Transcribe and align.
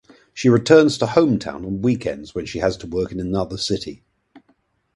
She 0.33 0.49
returns 0.49 0.97
to 0.97 1.05
hometown 1.05 1.57
on 1.63 1.83
weekends 1.83 2.33
when 2.33 2.47
she 2.47 2.57
has 2.57 2.75
to 2.77 2.87
work 2.87 3.11
in 3.11 3.19
another 3.19 3.59
city. 3.59 4.01